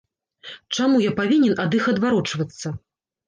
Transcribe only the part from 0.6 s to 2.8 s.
Чаму я павінен ад іх адварочвацца?